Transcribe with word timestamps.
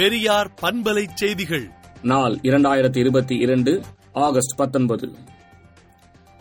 பெரியார் 0.00 0.50
பண்பலை 0.62 1.06
செய்திகள். 1.14 1.70
நாள் 2.02 2.34
இரண்டாயிரத்தி 2.42 2.96
இருபத்தி 2.96 3.36
இரண்டு 3.36 3.80
ஆகஸ்ட் 4.12 4.56
பத்தொன்பது. 4.56 5.12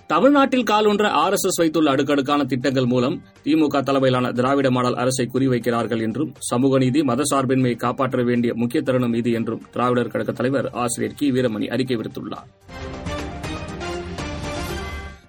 தமிழ்நாட்டில் 0.08 0.64
காலொன்ற 0.64 1.08
ஆர் 1.08 1.32
எஸ் 1.32 1.46
எஸ் 1.46 1.58
வைத்துள்ள 1.58 1.92
அடுக்கடுக்கான 1.92 2.44
திட்டங்கள் 2.44 2.86
மூலம் 2.86 3.22
திமுக 3.44 3.82
தலைமையிலான 3.82 4.32
திராவிட 4.32 4.72
மாடல் 4.72 4.96
அரசை 4.96 5.30
குறிவைக்கிறார்கள் 5.34 6.02
என்றும் 6.02 6.34
சமூக 6.40 6.78
நீதி 6.78 7.02
மதசார்பின்மையை 7.02 7.76
காப்பாற்ற 7.76 8.24
வேண்டிய 8.24 8.54
முக்கிய 8.54 8.82
தருணம் 8.82 9.14
இது 9.14 9.32
என்றும் 9.32 9.62
திராவிடர் 9.72 10.08
கழக 10.08 10.32
தலைவர் 10.32 10.70
ஆசிரியர் 10.70 11.16
கி. 11.16 11.32
வீரமணி 11.32 11.68
அறிக்கை 11.68 11.98
விடுத்துள்ளார். 11.98 12.48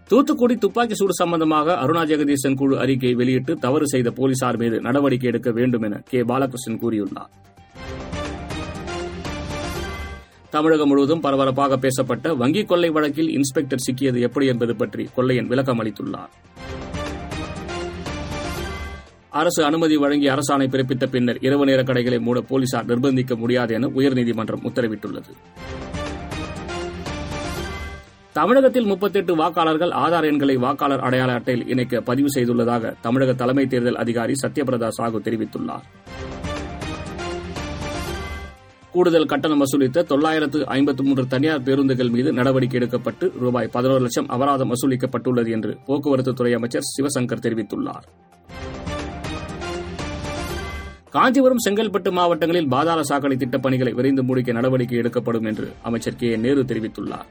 தூத்துக்குடி 0.09 0.57
துப்பாக்கி 0.57 0.95
சூடு 0.95 1.15
சம்பந்தமாக 1.15 1.73
அருணா 1.73 2.05
ஜெகதீசன் 2.13 2.55
குழு 2.55 2.79
அறிக்கையை 2.79 3.17
வெளியிட்டு 3.17 3.55
தவறு 3.55 3.89
செய்த 3.89 4.11
போலீசார் 4.11 4.57
மீது 4.57 4.81
நடவடிக்கை 4.81 5.29
எடுக்க 5.29 5.51
வேண்டும் 5.51 5.83
என 5.83 6.03
கே. 6.09 6.23
பாலகிருஷ்ணன் 6.23 6.81
கூறியுள்ளார். 6.83 7.31
தமிழகம் 10.51 10.89
முழுவதும் 10.89 11.21
பரபரப்பாக 11.21 11.77
பேசப்பட்ட 11.77 12.33
வங்கிக் 12.35 12.67
கொள்ளை 12.67 12.89
வழக்கில் 12.91 13.31
இன்ஸ்பெக்டர் 13.31 13.83
சிக்கியது 13.87 14.21
எப்படி 14.21 14.47
என்பது 14.47 14.77
பற்றி 14.77 15.09
கொள்ளையன் 15.15 15.47
விளக்கம் 15.47 15.81
அளித்துள்ளார். 15.83 16.33
அரசு 19.29 19.65
அனுமதி 19.65 19.97
வழங்கி 19.97 20.29
அரசாணை 20.29 20.67
பிறப்பித்த 20.73 21.07
பின்னர் 21.07 21.39
இரவு 21.41 21.65
நேர 21.65 21.83
கடைகளை 21.83 22.19
மூட 22.19 22.41
போலீசார் 22.41 22.87
நிர்பந்திக்க 22.87 23.37
முடியாது 23.37 23.75
என 23.75 23.87
உயர்நீதிமன்றம் 23.87 24.65
உத்தரவிட்டுள்ளது. 24.65 25.35
தமிழகத்தில் 28.33 28.85
முப்பத்தெட்டு 28.85 29.37
வாக்காளர்கள் 29.37 29.93
ஆதார் 30.05 30.25
எண்களை 30.25 30.57
வாக்காளர் 30.57 31.01
அடையாள 31.01 31.33
அட்டையில் 31.33 31.69
இணைக்க 31.69 32.01
பதிவு 32.01 32.29
செய்துள்ளதாக 32.35 32.95
தமிழக 33.01 33.33
தலைமை 33.33 33.67
தேர்தல் 33.67 33.97
அதிகாரி 33.97 34.33
சத்யபிரதா 34.43 34.89
சாகு 34.99 35.21
தெரிவித்துள்ளார். 35.25 35.87
கூடுதல் 38.93 39.27
கட்டணம் 39.27 39.61
வசூலித்த 39.61 40.03
தொள்ளாயிரத்து 40.03 40.67
ஐம்பத்து 40.67 41.03
மூன்று 41.03 41.27
தனியார் 41.27 41.63
பேருந்துகள் 41.63 42.09
மீது 42.09 42.33
நடவடிக்கை 42.33 42.81
எடுக்கப்பட்டு 42.81 43.39
ரூபாய் 43.39 43.69
பதினோரு 43.73 44.01
லட்சம் 44.01 44.29
அபராதம் 44.29 44.71
வசூலிக்கப்பட்டுள்ளது 44.71 45.51
என்று 45.51 45.79
போக்குவரத்து 45.87 46.33
துறை 46.33 46.53
அமைச்சர் 46.53 46.83
சிவசங்கர் 46.83 47.45
தெரிவித்துள்ளார். 47.47 48.03
காஞ்சிபுரம் 51.11 51.57
செங்கல்பட்டு 51.69 52.13
மாவட்டங்களில் 52.13 52.69
பாதாள 52.69 53.03
சாக்கடை 53.03 53.37
திட்டப் 53.37 53.63
பணிகளை 53.63 53.93
விரைந்து 53.93 54.23
முடிக்க 54.23 54.53
நடவடிக்கை 54.53 54.99
எடுக்கப்படும் 54.99 55.45
என்று 55.45 55.73
அமைச்சர் 55.83 56.17
கே 56.17 56.37
நேரு 56.37 56.63
தெரிவித்துள்ளார். 56.63 57.27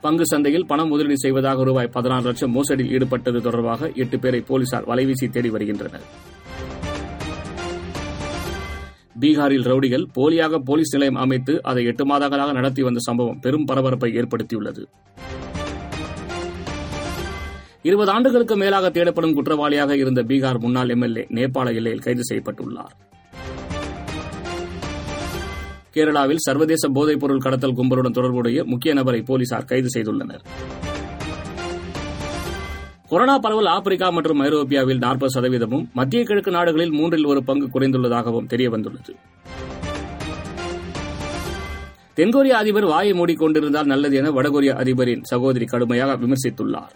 பங்கு 0.00 0.26
சந்தையில் 0.26 0.66
பணம் 0.66 0.88
முதலீடு 0.88 1.18
செய்வதாக 1.18 1.64
ரூபாய் 1.64 1.86
பதினாறு 1.86 2.22
லட்சம் 2.22 2.52
மோசடியில் 2.52 3.00
ஈடுபட்டது 3.00 3.40
தொடர்பாக 3.40 3.90
எட்டு 3.94 4.18
பேரை 4.18 4.40
போலீசார் 4.40 4.88
வலைவீசி 4.88 5.30
தேடி 5.30 5.50
வருகின்றனர். 5.50 6.27
பீகாரில் 9.20 9.66
ரவுடிகள் 9.70 10.06
போலியாக 10.16 10.58
போலீஸ் 10.58 10.92
நிலையம் 10.92 11.20
அமைத்து 11.24 11.62
அதை 11.62 11.84
எட்டு 11.84 12.04
மாதங்களாக 12.04 12.52
நடத்தி 12.52 12.82
வந்த 12.82 13.00
சம்பவம் 13.00 13.40
பெரும் 13.40 13.64
பரபரப்பை 13.64 14.12
ஏற்படுத்தியுள்ளது. 14.12 14.84
இருபது 17.82 18.10
ஆண்டுகளுக்கு 18.10 18.56
மேலாக 18.56 18.88
தேடப்படும் 18.88 19.34
குற்றவாளியாக 19.34 19.96
இருந்த 19.96 20.22
பீகார் 20.22 20.58
முன்னாள் 20.58 20.88
எம்எல்ஏ 20.88 21.26
நேபாள 21.30 21.74
எல்லையில் 21.74 22.00
கைது 22.00 22.22
செய்யப்பட்டுள்ளார். 22.30 22.94
கேரளாவில் 25.94 26.44
சர்வதேச 26.46 26.88
போதைப் 26.88 27.20
பொருள் 27.20 27.38
கடத்தல் 27.38 27.74
கும்பலுடன் 27.74 28.16
தொடர்புடைய 28.18 28.64
முக்கிய 28.64 28.94
நபரை 28.94 29.22
போலீசார் 29.22 29.64
கைது 29.64 29.88
செய்துள்ளனர். 29.94 30.42
கொரோனா 33.08 33.38
பரவல் 33.38 33.66
ஆப்பிரிக்கா 33.66 34.10
மற்றும் 34.10 34.40
ஐரோப்பியாவில் 34.40 34.98
நாற்பது 34.98 35.40
சதவீதமும் 35.40 35.92
மத்திய 35.92 36.24
கிழக்கு 36.24 36.50
நாடுகளில் 36.50 36.90
மூன்றில் 36.90 37.24
ஒரு 37.24 37.44
பங்கு 37.44 37.80
குறைந்துள்ளதாகவும் 37.80 38.48
தெரியவந்துள்ளது. 38.48 39.14
தென்கொரிய 42.16 42.48
அதிபர் 42.48 42.84
வாயை 42.84 43.12
மூடிக்கொண்டிருந்தால் 43.12 43.84
நல்லது 43.84 44.16
என 44.16 44.30
வடகொரிய 44.30 44.74
அதிபரின் 44.74 45.22
சகோதரி 45.22 45.64
கடுமையாக 45.64 46.18
விமர்சித்துள்ளார். 46.26 46.94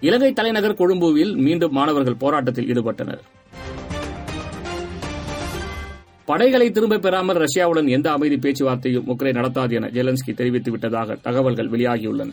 இலங்கை 0.00 0.32
தலைநகர் 0.32 0.74
கொழும்புவில் 0.74 1.36
மீண்டும் 1.36 1.72
மாணவர்கள் 1.72 2.14
போராட்டத்தில் 2.14 2.66
ஈடுபட்டனர். 2.66 3.20
படைகளை 6.24 6.70
திரும்பப் 6.70 7.02
பெறாமல் 7.02 7.44
ரஷ்யாவுடன் 7.44 7.88
எந்த 7.88 8.10
அமைதி 8.10 8.36
பேச்சுவார்த்தையும் 8.36 9.06
உக்ரைன் 9.06 9.38
நடத்தாது 9.38 9.70
என 9.70 9.86
ஜெலன்ஸ்கி 9.86 10.32
தெரிவித்துவிட்டதாக 10.32 11.20
தகவல்கள் 11.22 11.70
வெளியாகியுள்ளன. 11.70 12.32